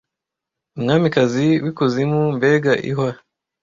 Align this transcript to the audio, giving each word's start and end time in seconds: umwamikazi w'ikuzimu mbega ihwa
umwamikazi 0.77 1.47
w'ikuzimu 1.63 2.19
mbega 2.37 2.73
ihwa 2.89 3.09